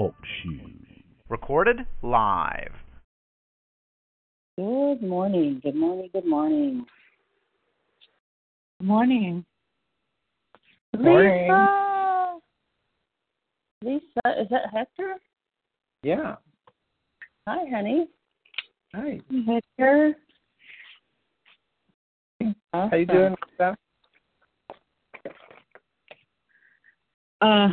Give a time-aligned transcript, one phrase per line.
[0.00, 1.04] Talk shoes.
[1.28, 2.72] Recorded live.
[4.56, 5.60] Good morning.
[5.62, 6.08] Good morning.
[6.14, 6.86] Good morning.
[8.80, 9.44] Good morning.
[10.98, 11.42] Morning.
[11.42, 12.38] Lisa.
[13.82, 15.16] Lisa, is that Hector?
[16.02, 16.36] Yeah.
[17.46, 18.08] Hi, honey.
[18.94, 19.20] Hi.
[19.46, 20.14] Hector.
[22.72, 23.76] How you doing, Lisa?
[27.42, 27.68] Uh,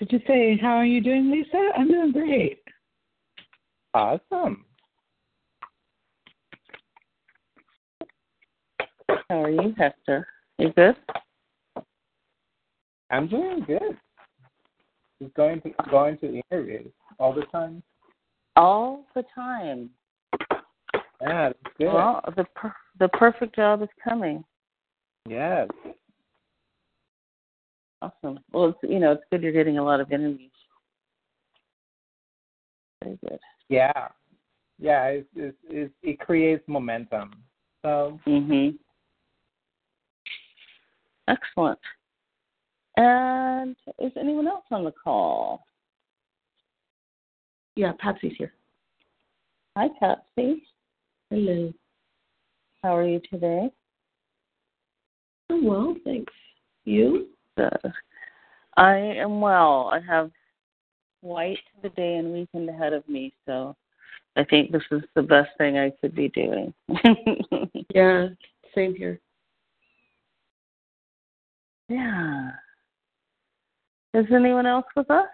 [0.00, 1.68] did you say how are you doing, Lisa?
[1.76, 2.62] I'm doing great.
[3.92, 4.64] Awesome.
[9.28, 10.26] How are you, Hector?
[10.58, 10.96] You good?
[13.10, 13.98] I'm doing good.
[15.20, 17.82] Just going to going to the interviews all the time.
[18.56, 19.90] All the time.
[21.20, 21.92] Yeah, that's good.
[21.92, 24.42] Well, the per- the perfect job is coming.
[25.28, 25.68] yes.
[28.02, 28.40] Awesome.
[28.52, 30.50] Well, it's, you know, it's good you're getting a lot of interviews.
[33.02, 33.38] Very good.
[33.68, 34.08] Yeah.
[34.78, 37.42] Yeah, it's, it's, it's, it creates momentum.
[37.82, 38.78] So Mhm.
[41.28, 41.78] Excellent.
[42.96, 45.64] And is anyone else on the call?
[47.76, 48.52] Yeah, Patsy's here.
[49.76, 50.66] Hi, Patsy.
[51.30, 51.72] Hello.
[52.82, 53.70] How are you today?
[55.50, 56.32] I'm well, thanks.
[56.84, 57.28] You?
[58.76, 59.90] I am well.
[59.92, 60.30] I have
[61.22, 63.76] quite the day and weekend ahead of me, so
[64.36, 66.72] I think this is the best thing I could be doing.
[67.92, 68.28] Yeah,
[68.72, 69.18] same here.
[71.88, 72.50] yeah.
[74.14, 75.26] Is anyone else with us?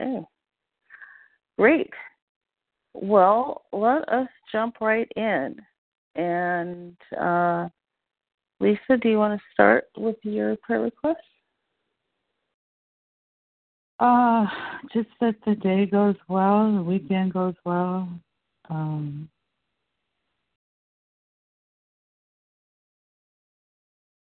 [0.00, 0.24] Okay.
[1.58, 1.90] Great.
[2.94, 5.56] Well, let us jump right in.
[6.16, 7.68] And uh,
[8.60, 11.20] Lisa, do you want to start with your prayer request?
[14.00, 14.46] Uh,
[14.92, 18.08] just that the day goes well, the weekend goes well.
[18.70, 19.28] Um,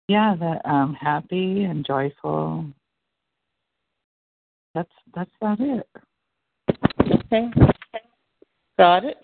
[0.08, 2.66] yeah, that I'm happy and joyful.
[4.74, 5.88] That's that's about it.
[7.00, 7.50] Okay.
[8.78, 9.18] Got it.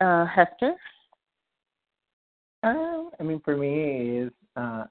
[0.00, 0.72] Uh, Hector?
[2.62, 4.84] um, I mean for me is uh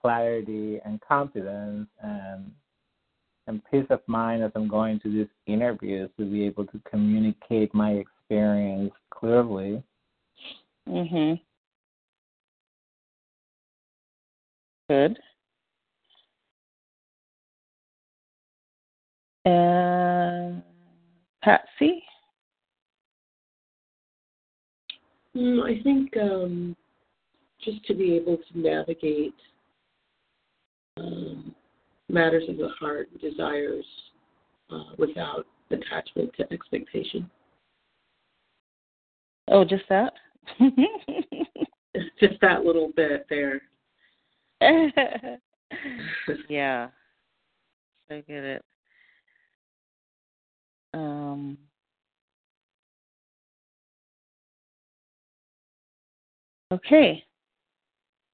[0.00, 2.50] clarity and confidence and
[3.46, 7.74] and peace of mind as I'm going to these interviews to be able to communicate
[7.74, 9.82] my experience clearly.
[10.88, 11.34] Mm-hmm.
[14.88, 15.18] Good.
[19.44, 20.62] And
[21.42, 22.04] Patsy?
[25.36, 26.76] Mm, I think um,
[27.64, 29.34] just to be able to navigate
[30.98, 31.54] um,
[32.08, 33.84] matters of the heart, and desires,
[34.70, 37.30] uh, without attachment to expectation.
[39.48, 40.12] Oh, just that?
[42.18, 43.60] Just that little bit there.
[46.48, 46.88] yeah.
[48.10, 48.64] I get it.
[50.94, 51.58] Um
[56.72, 57.22] Okay.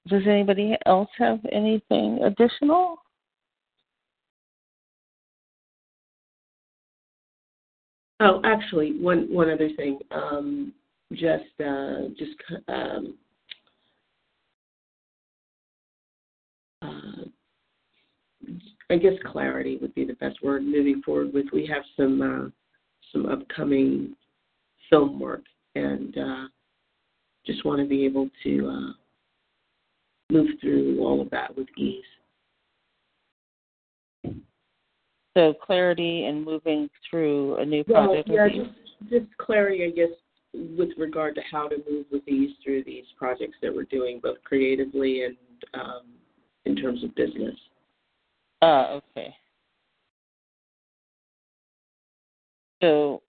[0.07, 2.95] Does anybody else have anything additional?
[8.21, 9.99] Oh, actually, one one other thing.
[10.11, 10.73] Um,
[11.11, 12.31] just uh, just
[12.69, 13.17] um,
[16.81, 17.25] uh,
[18.89, 21.47] I guess clarity would be the best word moving forward with.
[21.51, 22.49] We have some uh,
[23.11, 24.15] some upcoming
[24.89, 25.43] film work,
[25.75, 26.47] and uh,
[27.49, 28.93] just want to be able to uh,
[30.31, 32.03] move through all of that with ease.
[35.35, 38.29] So clarity and moving through a new project.
[38.29, 40.09] Well, yeah, just just clarity, I guess,
[40.53, 44.37] with regard to how to move with these through these projects that we're doing, both
[44.43, 45.37] creatively and
[45.73, 46.01] um,
[46.65, 47.55] in terms of business.
[48.61, 49.33] Ah, okay.
[52.81, 53.21] So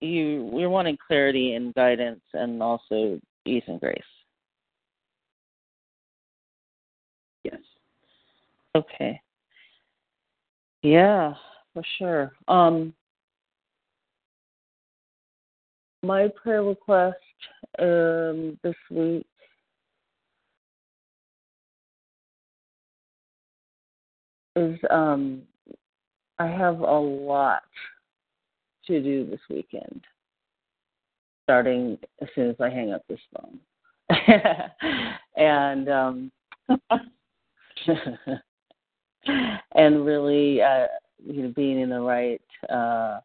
[0.00, 3.20] you you're wanting clarity and guidance and also
[3.50, 4.02] ease and grace.
[7.44, 7.60] Yes.
[8.76, 9.20] Okay.
[10.82, 11.34] Yeah,
[11.74, 12.32] for sure.
[12.48, 12.94] Um
[16.02, 17.16] my prayer request
[17.78, 19.26] um this week
[24.56, 25.42] is um
[26.38, 27.62] I have a lot
[28.86, 30.00] to do this weekend,
[31.50, 33.58] starting as soon as I hang up this phone.
[35.36, 36.30] and um
[39.74, 40.86] and really uh
[41.26, 43.18] you know being in the right uh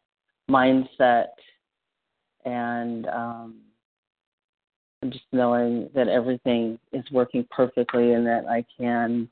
[0.50, 1.28] mindset
[2.44, 3.60] and um
[5.10, 9.28] just knowing that everything is working perfectly and that I can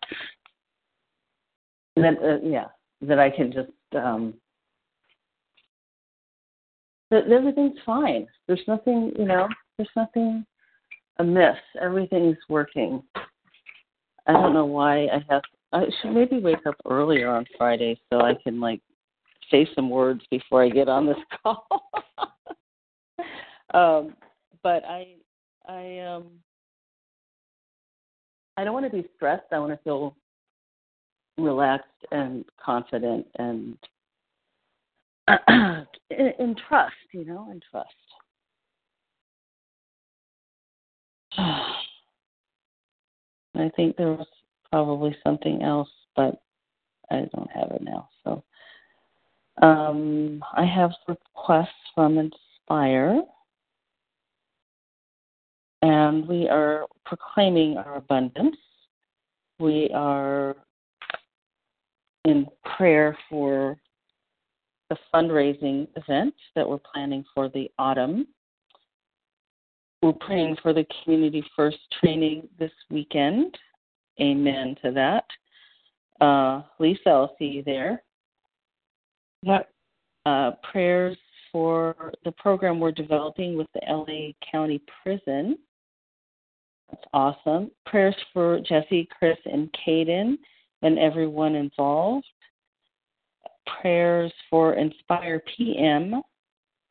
[1.97, 2.67] that uh, yeah
[3.01, 4.35] that I can just um
[7.11, 8.27] that everything's fine.
[8.47, 10.45] There's nothing, you know, there's nothing
[11.19, 11.57] amiss.
[11.81, 13.03] Everything's working.
[14.27, 15.43] I don't know why I have
[15.73, 18.81] I should maybe wake up earlier on Friday so I can like
[19.51, 21.67] say some words before I get on this call.
[23.75, 24.15] um
[24.63, 25.17] but I
[25.69, 26.27] I um
[28.57, 29.53] I don't want to be stressed.
[29.53, 30.17] I want to feel
[31.39, 33.77] relaxed and confident and
[35.29, 35.87] in,
[36.39, 37.89] in trust, you know, in trust.
[43.57, 44.27] I think there was
[44.71, 46.41] probably something else, but
[47.11, 48.09] I don't have it now.
[48.25, 48.43] So
[49.63, 53.23] um, I have requests from Inspire,
[55.83, 58.57] and we are proclaiming our abundance.
[59.61, 60.57] We are
[62.25, 63.77] in prayer for
[64.91, 68.27] the fundraising event that we're planning for the autumn.
[70.03, 73.57] We're praying for the Community First training this weekend.
[74.21, 75.25] Amen to that.
[76.25, 78.03] Uh, Lisa, I'll see you there.
[79.43, 79.71] Yep.
[80.27, 81.17] Uh, prayers
[81.53, 85.57] for the program we're developing with the LA County Prison.
[86.91, 87.71] That's awesome.
[87.87, 90.37] Prayers for Jesse, Chris, and Caden
[90.83, 92.27] and everyone involved.
[93.81, 96.23] Prayers for Inspire PM,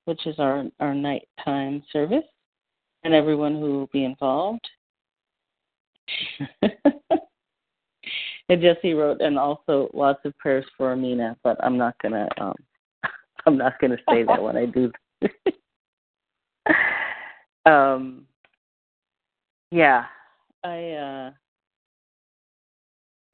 [0.05, 2.23] which is our, our nighttime service,
[3.03, 4.65] and everyone who will be involved.
[6.61, 6.71] and
[8.61, 12.55] Jesse wrote, and also lots of prayers for Amina, but I'm not gonna, um,
[13.45, 14.91] I'm not gonna say that when I do.
[17.71, 18.25] um,
[19.71, 20.05] yeah,
[20.63, 21.31] I, uh,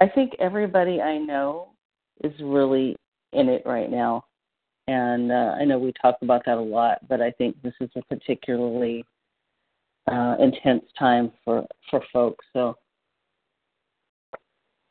[0.02, 1.74] I think everybody I know
[2.24, 2.96] is really
[3.34, 4.26] in it right now.
[4.88, 7.90] And uh, I know we talk about that a lot, but I think this is
[7.96, 9.06] a particularly
[10.12, 12.44] uh, intense time for, for folks.
[12.54, 12.76] So,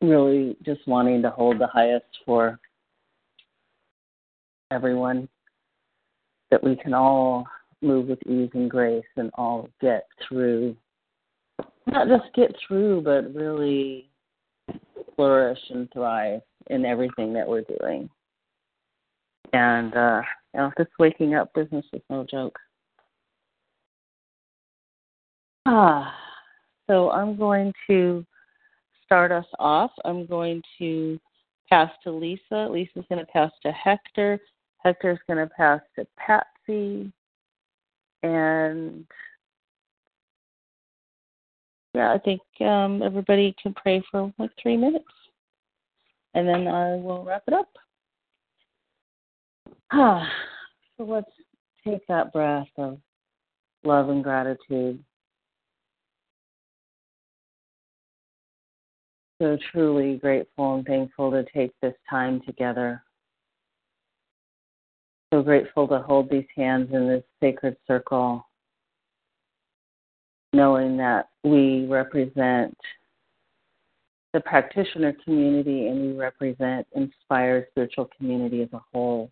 [0.00, 2.60] really just wanting to hold the highest for
[4.70, 5.28] everyone,
[6.50, 7.46] that we can all
[7.82, 10.76] move with ease and grace and all get through.
[11.86, 14.10] Not just get through, but really
[15.16, 18.08] flourish and thrive in everything that we're doing.
[19.52, 20.22] And uh,
[20.54, 22.58] you know, this waking up business is no joke.
[25.66, 26.14] Ah,
[26.86, 28.24] so I'm going to
[29.04, 29.90] start us off.
[30.04, 31.18] I'm going to
[31.68, 32.68] pass to Lisa.
[32.70, 34.38] Lisa's going to pass to Hector.
[34.78, 37.12] Hector's going to pass to Patsy.
[38.22, 39.06] And
[41.94, 45.04] yeah, I think um, everybody can pray for like three minutes,
[46.34, 47.68] and then I will wrap it up.
[49.92, 51.30] So let's
[51.86, 52.98] take that breath of
[53.84, 55.02] love and gratitude.
[59.40, 63.02] So truly grateful and thankful to take this time together.
[65.32, 68.44] So grateful to hold these hands in this sacred circle
[70.52, 72.76] knowing that we represent
[74.32, 79.30] the practitioner community and we represent Inspired Spiritual Community as a whole.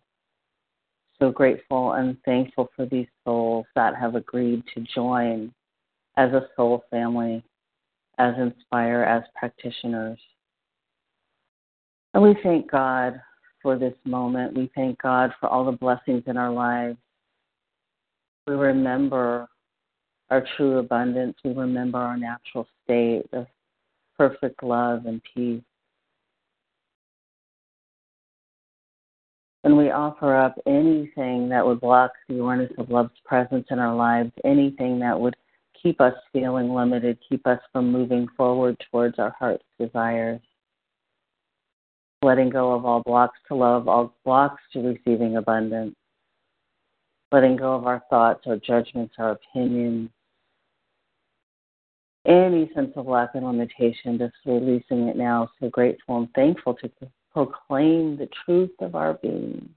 [1.19, 5.51] So grateful and thankful for these souls that have agreed to join
[6.15, 7.43] as a soul family,
[8.17, 10.19] as Inspire, as practitioners.
[12.13, 13.19] And we thank God
[13.61, 14.55] for this moment.
[14.55, 16.97] We thank God for all the blessings in our lives.
[18.45, 19.47] We remember
[20.29, 23.47] our true abundance, we remember our natural state of
[24.17, 25.61] perfect love and peace.
[29.63, 33.95] And we offer up anything that would block the awareness of love's presence in our
[33.95, 35.35] lives, anything that would
[35.81, 40.39] keep us feeling limited, keep us from moving forward towards our heart's desires.
[42.21, 45.95] Letting go of all blocks to love, all blocks to receiving abundance.
[47.31, 50.09] Letting go of our thoughts, our judgments, our opinions,
[52.25, 55.49] any sense of lack and limitation, just releasing it now.
[55.59, 56.91] So grateful and thankful to
[57.37, 59.69] proclaim the truth of our being,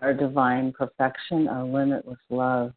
[0.00, 2.72] our divine perfection, our limitless love.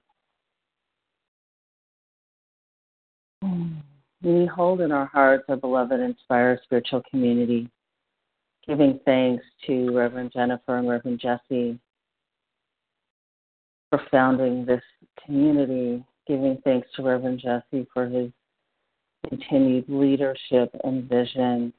[4.22, 7.70] We hold in our hearts our beloved Inspire spiritual community,
[8.68, 11.80] giving thanks to Reverend Jennifer and Reverend Jesse
[13.90, 14.84] for founding this
[15.26, 18.30] community, giving thanks to Reverend Jesse for his
[19.30, 21.72] continued leadership and vision.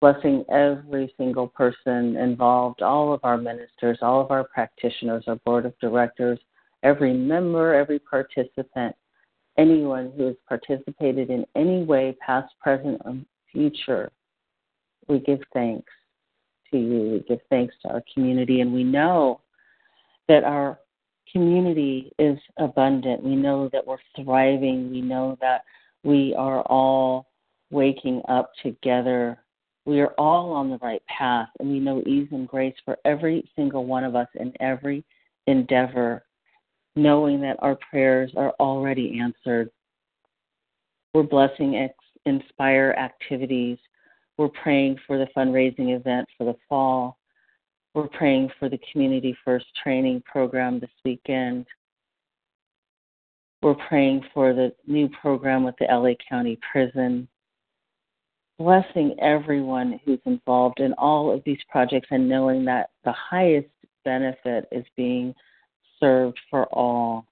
[0.00, 5.66] Blessing every single person involved, all of our ministers, all of our practitioners, our board
[5.66, 6.38] of directors,
[6.84, 8.94] every member, every participant,
[9.58, 13.16] anyone who has participated in any way, past, present, or
[13.52, 14.12] future.
[15.08, 15.90] We give thanks
[16.70, 17.10] to you.
[17.12, 19.40] We give thanks to our community, and we know
[20.28, 20.78] that our
[21.32, 23.22] community is abundant.
[23.22, 24.90] We know that we're thriving.
[24.90, 25.62] We know that
[26.04, 27.26] we are all
[27.70, 29.38] waking up together.
[29.88, 33.50] We are all on the right path, and we know ease and grace for every
[33.56, 35.02] single one of us in every
[35.46, 36.26] endeavor,
[36.94, 39.70] knowing that our prayers are already answered.
[41.14, 41.88] We're blessing
[42.26, 43.78] Inspire activities.
[44.36, 47.16] We're praying for the fundraising event for the fall.
[47.94, 51.64] We're praying for the Community First training program this weekend.
[53.62, 57.26] We're praying for the new program with the LA County Prison.
[58.58, 63.68] Blessing everyone who's involved in all of these projects and knowing that the highest
[64.04, 65.34] benefit is being
[66.00, 67.24] served for all.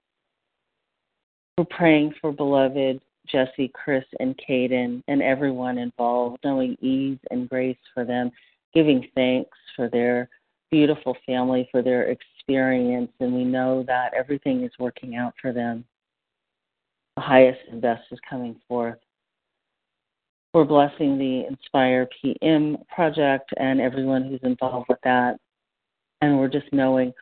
[1.59, 7.79] We're praying for beloved Jesse, Chris, and Caden and everyone involved, knowing ease and grace
[7.93, 8.31] for them,
[8.73, 10.29] giving thanks for their
[10.71, 15.85] beautiful family for their experience, and we know that everything is working out for them.
[17.17, 18.99] The highest and best is coming forth.
[20.57, 25.37] We're blessing the Inspire PM project and everyone who's involved with that.
[26.23, 27.13] And we're just knowing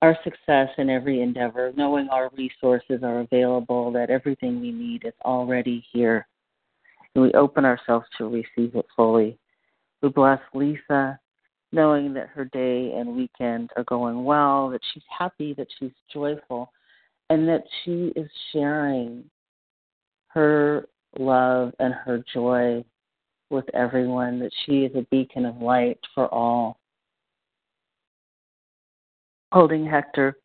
[0.00, 5.12] our success in every endeavor, knowing our resources are available, that everything we need is
[5.22, 6.26] already here.
[7.14, 9.36] And we open ourselves to receive it fully.
[10.00, 11.20] We bless Lisa
[11.72, 16.72] knowing that her day and weekend are going well, that she's happy, that she's joyful,
[17.28, 19.24] and that she is sharing
[20.28, 20.88] her
[21.18, 22.84] love and her joy
[23.50, 26.78] with everyone, that she is a beacon of light for all.
[29.52, 30.36] Holding Hector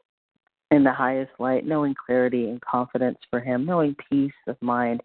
[0.72, 5.02] in the highest light, knowing clarity and confidence for him, knowing peace of mind,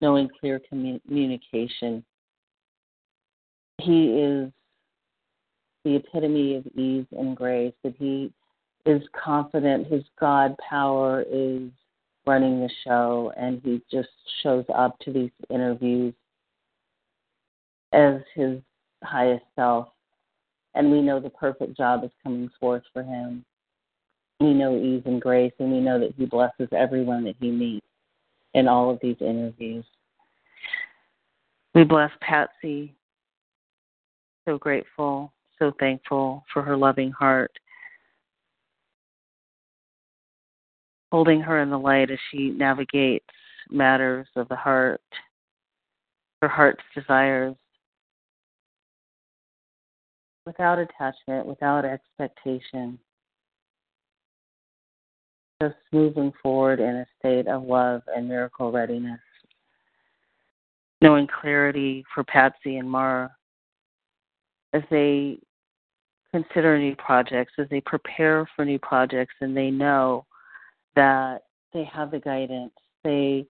[0.00, 2.04] knowing clear communication.
[3.78, 4.50] He is
[5.84, 8.32] the epitome of ease and grace, that he
[8.86, 11.70] is confident his God power is
[12.26, 14.08] running the show and he just
[14.42, 16.14] shows up to these interviews
[17.92, 18.60] as his
[19.02, 19.88] highest self.
[20.74, 23.44] And we know the perfect job is coming forth for him.
[24.40, 27.86] We know ease and grace, and we know that he blesses everyone that he meets
[28.54, 29.84] in all of these interviews.
[31.74, 32.94] We bless Patsy.
[34.44, 37.52] So grateful so thankful for her loving heart.
[41.14, 43.24] Holding her in the light as she navigates
[43.70, 45.00] matters of the heart,
[46.42, 47.54] her heart's desires,
[50.44, 52.98] without attachment, without expectation.
[55.62, 59.20] Just moving forward in a state of love and miracle readiness.
[61.00, 63.30] Knowing clarity for Patsy and Mara
[64.72, 65.38] as they
[66.32, 70.26] consider new projects, as they prepare for new projects, and they know
[70.96, 72.72] that they have the guidance,
[73.02, 73.46] they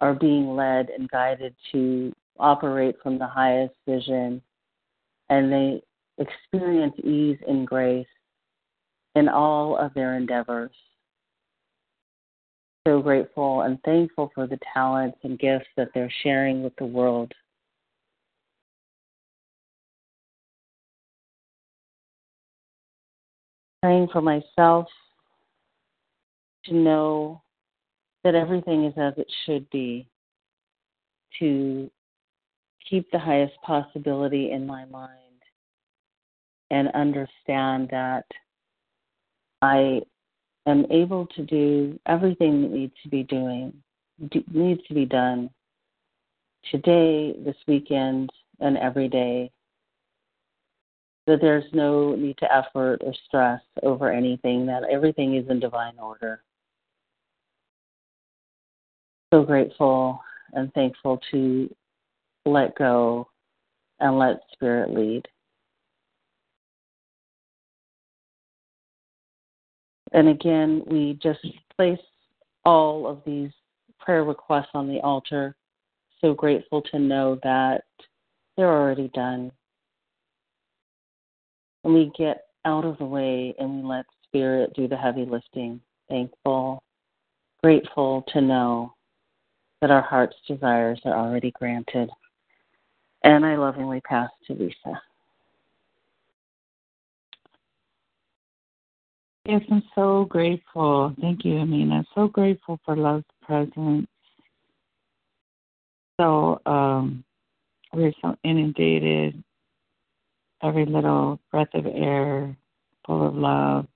[0.00, 4.42] are being led and guided to operate from the highest vision,
[5.28, 5.82] and they
[6.18, 8.06] experience ease and grace
[9.14, 10.72] in all of their endeavors.
[12.86, 17.32] So grateful and thankful for the talents and gifts that they're sharing with the world.
[23.82, 24.86] praying for myself
[26.64, 27.42] to know
[28.24, 30.06] that everything is as it should be,
[31.38, 31.90] to
[32.88, 35.18] keep the highest possibility in my mind,
[36.70, 38.24] and understand that
[39.60, 40.02] I
[40.66, 43.72] am able to do everything that needs to be doing
[44.52, 45.50] needs to be done
[46.70, 49.50] today, this weekend, and every day.
[51.26, 55.98] That there's no need to effort or stress over anything, that everything is in divine
[56.00, 56.42] order.
[59.32, 60.20] So grateful
[60.52, 61.74] and thankful to
[62.44, 63.26] let go
[63.98, 65.26] and let Spirit lead.
[70.12, 71.40] And again, we just
[71.78, 71.98] place
[72.66, 73.50] all of these
[73.98, 75.56] prayer requests on the altar.
[76.20, 77.84] So grateful to know that
[78.58, 79.50] they're already done.
[81.84, 85.80] And we get out of the way and we let Spirit do the heavy lifting.
[86.10, 86.82] Thankful,
[87.62, 88.92] grateful to know
[89.82, 92.08] that our heart's desires are already granted.
[93.24, 95.02] And I lovingly pass to Lisa.
[99.44, 101.12] Yes, I'm so grateful.
[101.20, 102.04] Thank you, Amina.
[102.14, 104.06] So grateful for love's presence.
[106.20, 107.24] So um,
[107.92, 109.42] we're so inundated.
[110.62, 112.56] Every little breath of air,
[113.04, 113.88] full of love,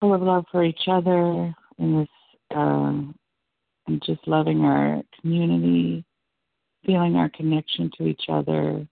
[0.00, 2.08] full of love for each other in this,
[2.56, 2.92] uh,
[3.90, 6.04] and just loving our community,
[6.86, 8.86] feeling our connection to each other,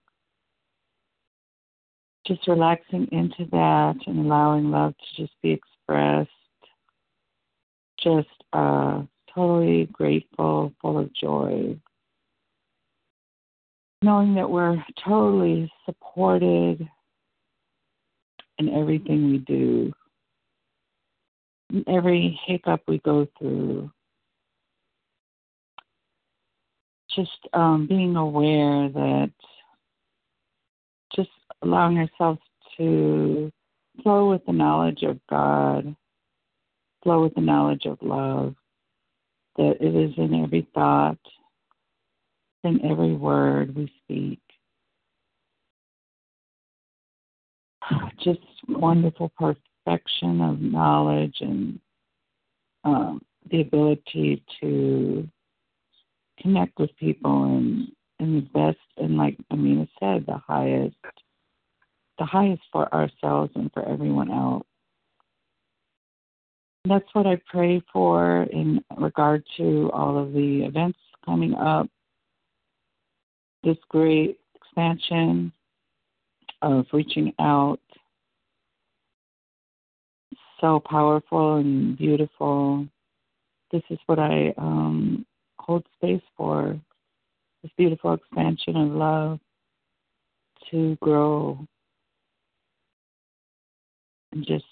[2.27, 6.29] just relaxing into that and allowing love to just be expressed.
[8.03, 9.01] Just uh,
[9.33, 11.77] totally grateful, full of joy.
[14.01, 16.87] Knowing that we're totally supported
[18.57, 19.93] in everything we do,
[21.87, 23.91] every hiccup we go through.
[27.19, 29.31] Just um, being aware that
[31.13, 31.29] just
[31.61, 32.39] allowing ourselves
[32.77, 33.51] to
[34.01, 35.97] flow with the knowledge of God,
[37.03, 38.55] flow with the knowledge of love,
[39.57, 41.17] that it is in every thought,
[42.63, 44.39] in every word we speak.
[48.23, 48.39] Just
[48.69, 51.81] wonderful perfection of knowledge and
[52.85, 55.27] um, the ability to
[56.41, 60.95] connect with people and in the best and like Amina said, the highest
[62.17, 64.65] the highest for ourselves and for everyone else.
[66.85, 71.87] That's what I pray for in regard to all of the events coming up.
[73.63, 75.51] This great expansion
[76.61, 77.79] of reaching out.
[80.61, 82.85] So powerful and beautiful.
[83.71, 85.25] This is what I um,
[85.69, 86.79] hold space for
[87.61, 89.39] this beautiful expansion of love
[90.71, 91.63] to grow
[94.31, 94.65] and just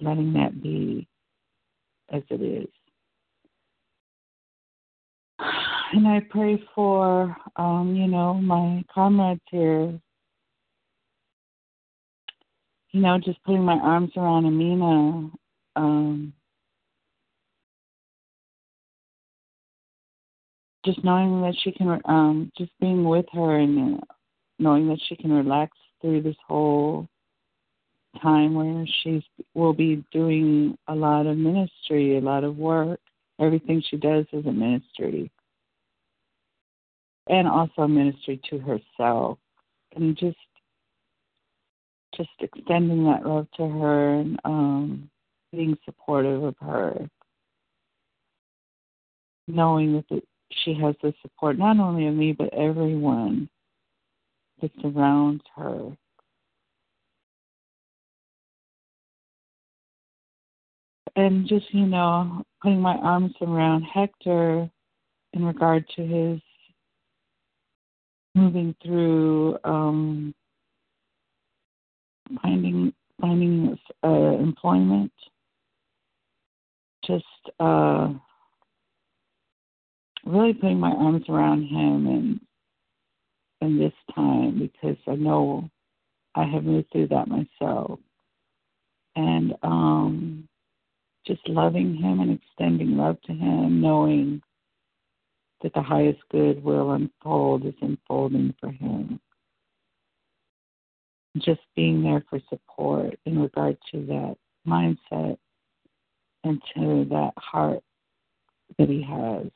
[0.00, 1.06] letting that be
[2.10, 2.68] as it is.
[5.38, 9.96] And I pray for, um, you know, my comrades here.
[12.90, 15.30] You know, just putting my arms around Amina.
[15.76, 16.32] Um,
[20.84, 24.02] just knowing that she can, um, just being with her and
[24.58, 27.08] knowing that she can relax through this whole
[28.20, 33.00] time where she will be doing a lot of ministry, a lot of work.
[33.40, 35.30] Everything she does is a ministry.
[37.28, 39.38] And also a ministry to herself.
[39.96, 40.36] And just
[42.16, 45.10] just extending that love to her and um,
[45.50, 47.08] being supportive of her.
[49.48, 50.22] Knowing that the,
[50.64, 53.48] she has the support not only of me but everyone
[54.60, 55.96] that surrounds her.
[61.14, 64.70] And just, you know, putting my arms around Hector
[65.34, 66.40] in regard to his
[68.34, 70.34] moving through um,
[72.40, 75.12] finding finding uh, employment.
[77.04, 77.24] Just
[77.60, 78.12] uh,
[80.24, 82.40] really putting my arms around him and
[83.60, 85.68] in this time because I know
[86.34, 88.00] I have moved through that myself.
[89.14, 90.48] And um
[91.26, 94.42] just loving him and extending love to him, knowing
[95.62, 99.20] that the highest good will unfold is unfolding for him.
[101.38, 105.38] Just being there for support in regard to that mindset
[106.44, 107.80] and to that heart
[108.78, 109.46] that he has.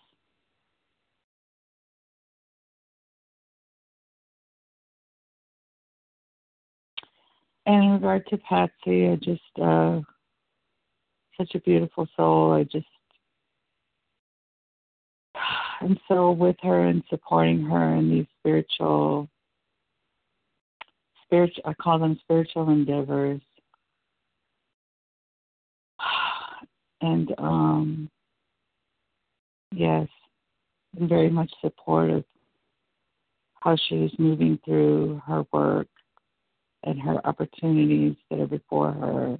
[7.66, 10.00] And in regard to Patsy, I just uh
[11.36, 12.52] such a beautiful soul.
[12.52, 12.86] I just
[15.82, 19.28] am so with her and supporting her in these spiritual
[21.24, 23.40] spiritual I call them spiritual endeavors.
[27.02, 28.08] And um
[29.70, 30.08] yes,
[30.98, 32.24] I'm very much supportive
[33.60, 35.88] how she is moving through her work
[36.86, 39.38] and her opportunities that are before her.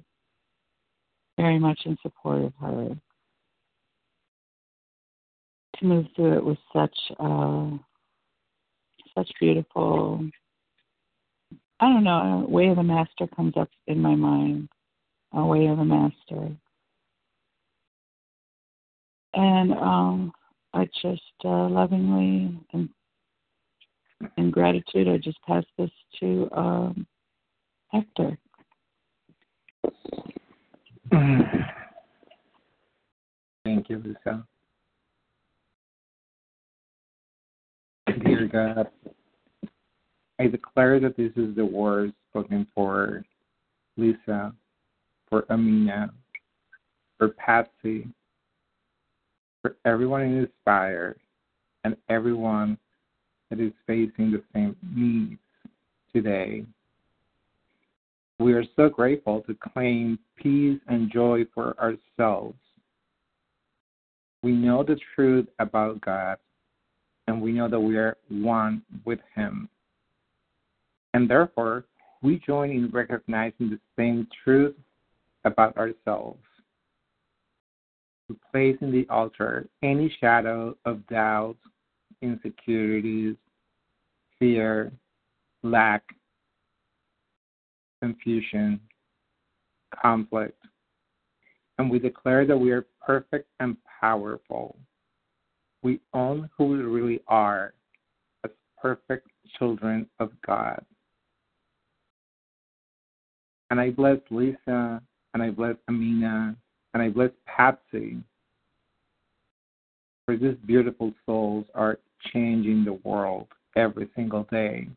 [1.37, 2.97] Very much in support of her
[5.77, 7.69] to move through it with such uh,
[9.15, 10.27] such beautiful.
[11.79, 12.45] I don't know.
[12.47, 14.69] A way of the master comes up in my mind.
[15.33, 16.55] A way of the master,
[19.33, 20.31] and um,
[20.73, 22.89] I just uh, lovingly and
[24.37, 27.07] in gratitude, I just pass this to um,
[27.89, 28.37] Hector.
[33.63, 34.45] Thank you, Lisa.
[38.23, 38.87] Dear God,
[40.39, 43.23] I declare that this is the word spoken for
[43.97, 44.53] Lisa,
[45.29, 46.13] for Amina,
[47.17, 48.07] for Patsy,
[49.61, 51.19] for everyone in inspired,
[51.83, 52.77] and everyone
[53.49, 55.39] that is facing the same needs
[56.13, 56.65] today.
[58.39, 62.57] We are so grateful to claim peace and joy for ourselves.
[64.43, 66.37] We know the truth about God,
[67.27, 69.67] and we know that we are one with Him.
[71.15, 71.85] And therefore,
[72.21, 74.75] we join in recognizing the same truth
[75.43, 76.39] about ourselves.
[78.29, 81.57] We place in the altar any shadow of doubt,
[82.21, 83.35] insecurities,
[84.37, 84.91] fear,
[85.63, 86.03] lack,
[88.01, 88.79] confusion,
[90.01, 90.61] conflict.
[91.77, 94.77] And we declare that we are perfect and powerful.
[95.83, 97.73] We own who we really are
[98.43, 100.83] as perfect children of God.
[103.69, 105.01] And I bless Lisa,
[105.33, 106.55] and I bless Amina,
[106.93, 108.17] and I bless Patsy
[110.27, 111.99] for these beautiful souls are
[112.33, 114.87] changing the world every single day.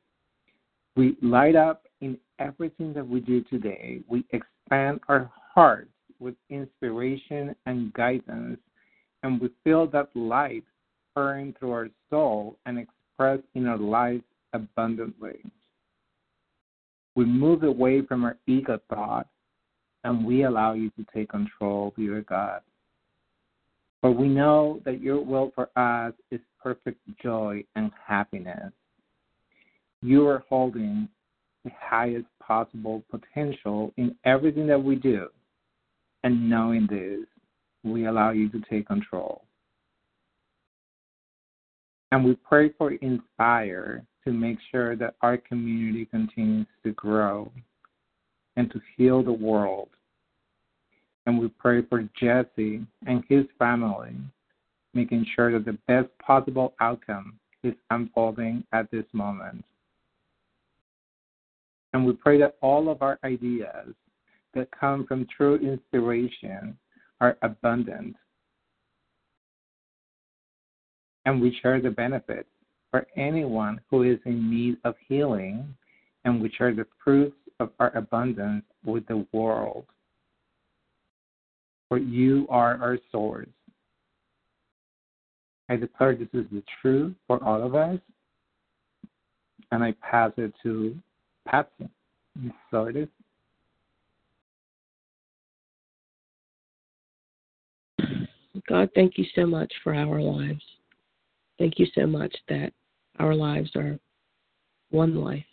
[0.96, 4.00] We light up in everything that we do today.
[4.08, 8.58] We expand our hearts with inspiration and guidance,
[9.22, 10.64] and we feel that light
[11.14, 15.40] pouring through our soul and expressed in our lives abundantly.
[17.14, 19.26] We move away from our ego thought
[20.04, 22.60] and we allow you to take control, dear God.
[24.00, 28.72] For we know that your will for us is perfect joy and happiness.
[30.02, 31.08] You are holding
[31.64, 35.28] the highest possible potential in everything that we do.
[36.24, 37.26] And knowing this,
[37.82, 39.42] we allow you to take control.
[42.12, 47.50] And we pray for Inspire to make sure that our community continues to grow
[48.56, 49.88] and to heal the world
[51.26, 54.16] and we pray for Jesse and his family,
[54.94, 59.64] making sure that the best possible outcome is unfolding at this moment.
[61.92, 63.94] And we pray that all of our ideas
[64.54, 66.76] that come from true inspiration
[67.20, 68.16] are abundant.
[71.24, 72.48] And we share the benefits
[72.90, 75.74] for anyone who is in need of healing,
[76.24, 79.86] and we share the fruits of our abundance with the world
[81.90, 83.48] for you are our source.
[85.68, 87.98] I declare this is the truth for all of us,
[89.72, 90.96] and I pass it to
[92.72, 93.08] It is.
[98.68, 100.62] God, thank you so much for our lives.
[101.58, 102.72] Thank you so much that
[103.18, 103.98] our lives are
[104.90, 105.44] one life.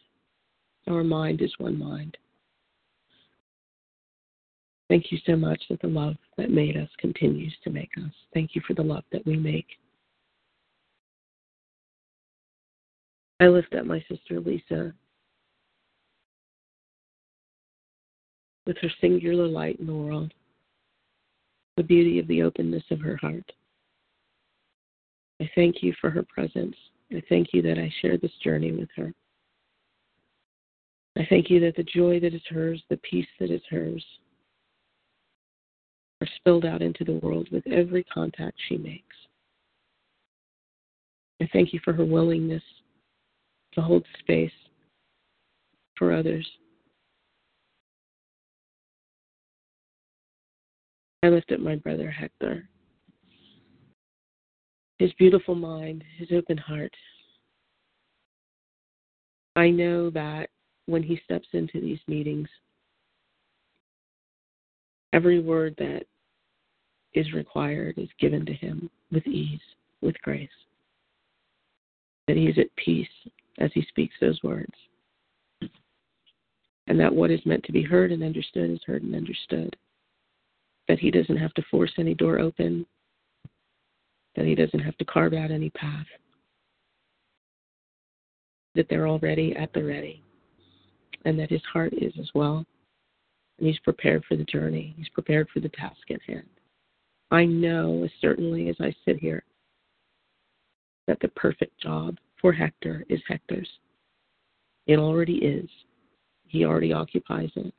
[0.88, 2.18] Our mind is one mind.
[4.90, 8.12] Thank you so much that the love that made us continues to make us.
[8.34, 9.68] Thank you for the love that we make.
[13.40, 14.94] I lift up my sister Lisa
[18.68, 20.34] with her singular light in the world,
[21.78, 23.50] the beauty of the openness of her heart.
[25.42, 26.76] I thank you for her presence.
[27.12, 29.14] I thank you that I share this journey with her.
[31.18, 34.06] I thank you that the joy that is hers, the peace that is hers,
[36.22, 39.16] are spilled out into the world with every contact she makes.
[41.42, 42.64] I thank you for her willingness
[43.74, 44.52] to hold space
[45.96, 46.48] for others
[51.28, 52.70] I lift up my brother Hector.
[54.98, 56.94] His beautiful mind, his open heart.
[59.58, 60.50] I know that
[60.86, 62.48] when he steps into these meetings,
[65.12, 66.06] every word that
[67.14, 69.60] is required is given to him with ease,
[70.00, 70.48] with grace.
[72.30, 73.06] That he is at peace
[73.58, 74.74] as he speaks those words.
[76.88, 79.76] And that what is meant to be heard and understood is heard and understood.
[80.88, 82.86] That he doesn't have to force any door open,
[84.36, 86.06] that he doesn't have to carve out any path,
[88.76, 90.24] that they're already at the ready,
[91.26, 92.66] and that his heart is as well.
[93.58, 96.48] And he's prepared for the journey, he's prepared for the task at hand.
[97.32, 99.44] I know as certainly as I sit here
[101.08, 103.70] that the perfect job for Hector is Hector's.
[104.86, 105.70] It already is.
[106.48, 107.74] He already occupies it.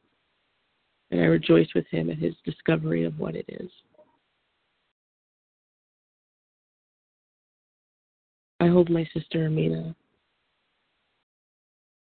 [1.11, 3.71] And I rejoice with him at his discovery of what it is.
[8.61, 9.95] I hold my sister Amina.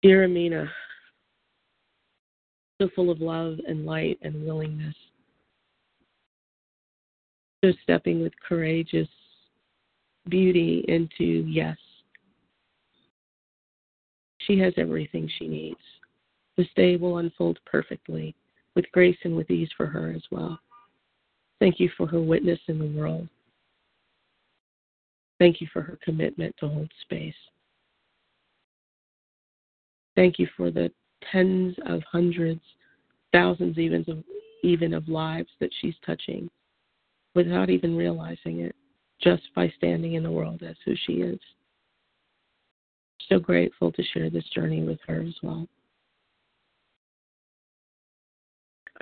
[0.02, 0.70] Dear Amina,
[2.80, 4.94] so full of love and light and willingness.
[7.64, 9.08] So stepping with courageous
[10.28, 11.76] beauty into yes.
[14.38, 15.80] She has everything she needs.
[16.56, 18.34] This day will unfold perfectly,
[18.74, 20.58] with grace and with ease for her as well.
[21.60, 23.28] Thank you for her witness in the world.
[25.38, 27.34] Thank you for her commitment to hold space.
[30.16, 30.90] Thank you for the
[31.32, 32.60] tens of hundreds,
[33.32, 34.22] thousands even of
[34.62, 36.48] even of lives that she's touching
[37.34, 38.74] without even realizing it,
[39.20, 41.38] just by standing in the world as who she is.
[43.28, 45.68] So grateful to share this journey with her as well.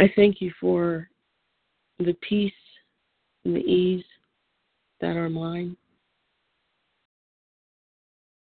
[0.02, 1.08] I thank you for
[2.00, 2.52] the peace
[3.44, 4.04] and the ease
[5.00, 5.76] that are mine.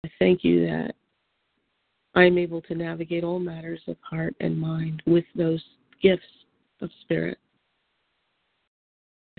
[0.05, 0.93] I thank you that
[2.15, 5.63] I am able to navigate all matters of heart and mind with those
[6.03, 6.25] gifts
[6.81, 7.38] of spirit.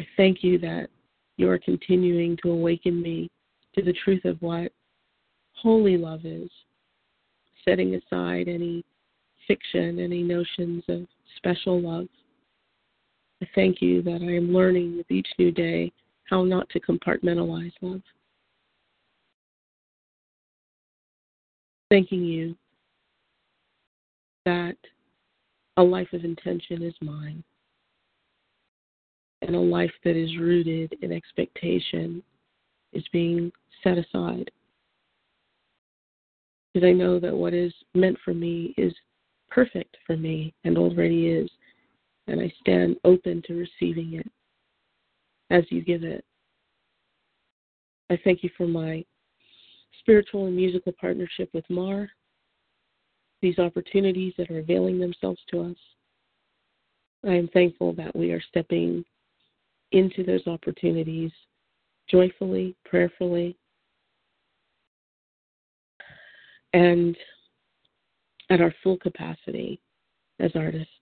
[0.00, 0.88] I thank you that
[1.36, 3.30] you are continuing to awaken me
[3.74, 4.72] to the truth of what
[5.52, 6.48] holy love is,
[7.66, 8.82] setting aside any
[9.46, 12.08] fiction, any notions of special love.
[13.42, 15.92] I thank you that I am learning with each new day
[16.24, 18.02] how not to compartmentalize love.
[21.90, 22.56] Thanking you
[24.44, 24.76] that
[25.78, 27.42] a life of intention is mine
[29.42, 32.22] and a life that is rooted in expectation
[32.92, 34.50] is being set aside.
[36.74, 38.92] Because I know that what is meant for me is
[39.50, 41.50] perfect for me and already is,
[42.26, 44.30] and I stand open to receiving it
[45.50, 46.24] as you give it.
[48.10, 49.04] I thank you for my
[50.00, 52.08] spiritual and musical partnership with Mar,
[53.42, 55.76] these opportunities that are availing themselves to us.
[57.26, 59.04] I am thankful that we are stepping
[59.92, 61.32] into those opportunities
[62.08, 63.56] joyfully, prayerfully,
[66.72, 67.16] and
[68.50, 69.80] at our full capacity
[70.40, 70.92] as artists.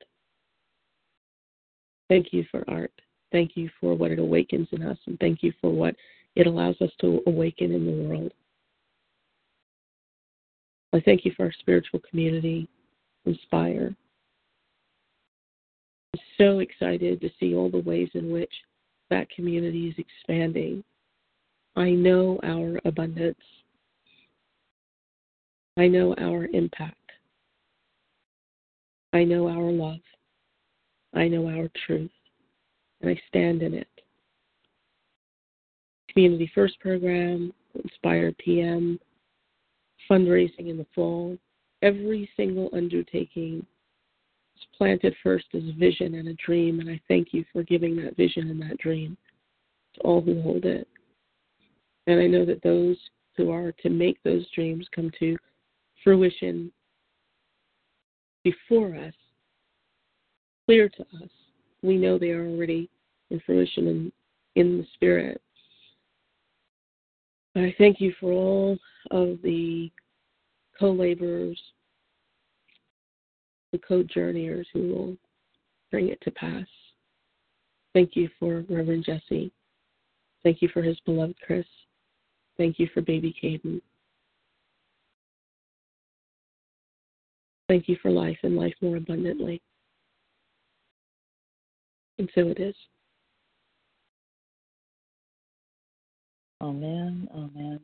[2.08, 2.92] Thank you for art.
[3.32, 5.94] Thank you for what it awakens in us, and thank you for what
[6.36, 8.32] it allows us to awaken in the world.
[10.92, 12.68] I thank you for our spiritual community,
[13.26, 13.94] Inspire.
[16.14, 18.52] I'm so excited to see all the ways in which
[19.10, 20.84] that community is expanding.
[21.74, 23.36] I know our abundance.
[25.76, 27.05] I know our impact.
[29.16, 30.00] I know our love.
[31.14, 32.10] I know our truth.
[33.00, 33.88] And I stand in it.
[36.12, 39.00] Community First program, Inspire PM,
[40.10, 41.38] fundraising in the fall,
[41.80, 43.64] every single undertaking
[44.54, 47.96] is planted first as a vision and a dream, and I thank you for giving
[47.96, 49.16] that vision and that dream
[49.94, 50.86] to all who hold it.
[52.06, 52.96] And I know that those
[53.36, 55.36] who are to make those dreams come to
[56.04, 56.70] fruition
[58.46, 59.14] before us,
[60.66, 61.30] clear to us.
[61.82, 62.88] We know they are already
[63.30, 64.12] in fruition in,
[64.54, 65.42] in the Spirit.
[67.56, 68.78] I thank you for all
[69.10, 69.90] of the
[70.78, 71.60] co laborers,
[73.72, 75.16] the co journeyers who will
[75.90, 76.66] bring it to pass.
[77.94, 79.50] Thank you for Reverend Jesse.
[80.44, 81.66] Thank you for his beloved Chris.
[82.58, 83.80] Thank you for baby Caden.
[87.68, 89.60] Thank you for life and life more abundantly.
[92.18, 92.74] And so it is.
[96.62, 97.80] Amen, amen, amen.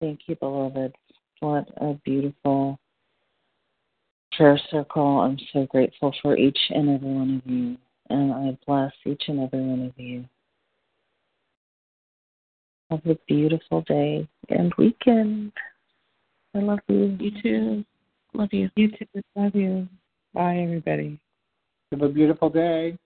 [0.00, 0.94] Thank you, beloved.
[1.40, 2.78] What a beautiful
[4.32, 5.20] prayer circle.
[5.20, 7.76] I'm so grateful for each and every one of you.
[8.10, 10.24] And I bless each and every one of you.
[12.90, 15.52] Have a beautiful day and weekend.
[16.54, 17.16] I love you.
[17.20, 17.84] You too.
[18.38, 18.70] Love you.
[18.76, 19.04] You too.
[19.34, 19.88] Love you.
[20.32, 21.18] Bye, everybody.
[21.90, 22.96] Have a beautiful day.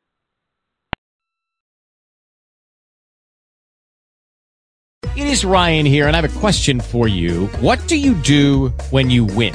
[5.17, 7.47] It is Ryan here, and I have a question for you.
[7.61, 9.55] What do you do when you win?